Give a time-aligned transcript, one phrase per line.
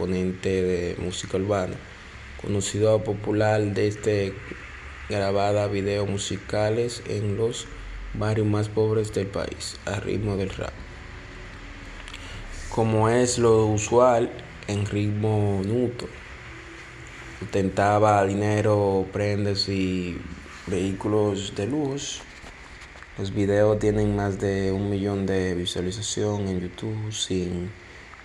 [0.00, 1.74] Ponente de música urbana,
[2.40, 4.32] conocido popular desde
[5.10, 7.66] grabada videos musicales en los
[8.14, 10.72] barrios más pobres del país, a ritmo del rap.
[12.74, 14.30] Como es lo usual
[14.68, 16.08] en ritmo nuto,
[17.42, 20.16] intentaba dinero, prendas y
[20.66, 22.22] vehículos de luz.
[23.18, 27.70] Los videos tienen más de un millón de visualización en YouTube sin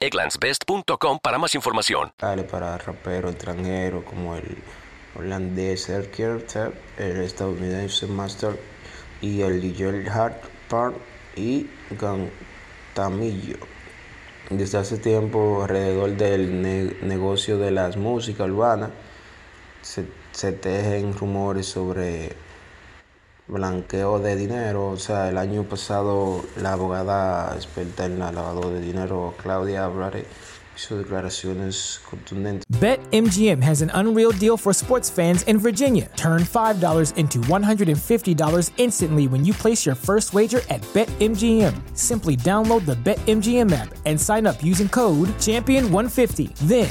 [0.00, 2.12] egglandsbest.com para más información.
[2.18, 4.56] Para raperos extranjeros como el
[5.16, 6.44] holandés Erkier,
[6.96, 8.58] el estadounidense Master
[9.20, 10.36] y el DJ Hard
[10.68, 10.96] Park
[11.36, 13.58] y Gantamillo.
[14.50, 18.90] Desde hace tiempo, alrededor del ne negocio de las músicas urbanas,
[19.82, 22.36] se tejen rumores sobre
[23.48, 24.88] blanqueo de dinero.
[24.90, 30.26] O sea, el año pasado la abogada experta en la lavado de dinero, Claudia Abrare,
[30.78, 32.64] hizo declaraciones contundentes.
[32.80, 36.08] BetMGM has an unreal deal for sports fans in Virginia.
[36.16, 41.74] Turn $5 into $150 instantly when you place your first wager at BetMGM.
[41.96, 46.54] Simply download the BetMGM app and sign up using code Champion150.
[46.68, 46.90] Then,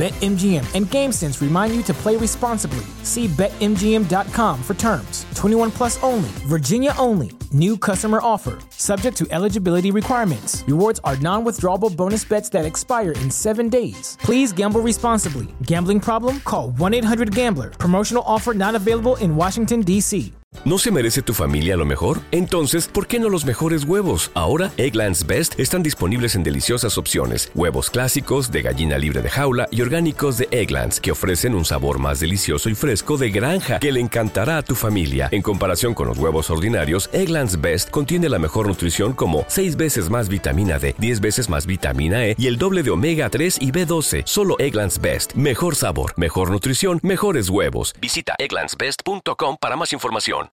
[0.00, 2.86] BetMGM and GameSense remind you to play responsibly.
[3.02, 5.26] See BetMGM.com for terms.
[5.34, 7.39] 21 plus only, Virginia only.
[7.52, 10.62] New customer offer, subject to eligibility requirements.
[10.68, 14.16] Rewards are non withdrawable bonus bets that expire in seven days.
[14.22, 15.48] Please gamble responsibly.
[15.62, 16.38] Gambling problem?
[16.44, 17.70] Call 1 800 Gambler.
[17.70, 20.32] Promotional offer not available in Washington, D.C.
[20.64, 22.20] ¿No se merece tu familia lo mejor?
[22.32, 24.32] Entonces, ¿por qué no los mejores huevos?
[24.34, 27.52] Ahora, Eggland's Best están disponibles en deliciosas opciones.
[27.54, 32.00] Huevos clásicos, de gallina libre de jaula y orgánicos de Egglands, que ofrecen un sabor
[32.00, 35.28] más delicioso y fresco de granja que le encantará a tu familia.
[35.30, 40.10] En comparación con los huevos ordinarios, Eggland's Best contiene la mejor nutrición como 6 veces
[40.10, 43.72] más vitamina D, 10 veces más vitamina E y el doble de omega 3 y
[43.72, 44.24] B12.
[44.26, 45.32] Solo Eggland's Best.
[45.34, 47.94] Mejor sabor, mejor nutrición, mejores huevos.
[47.98, 50.48] Visita egglandsbest.com para más información.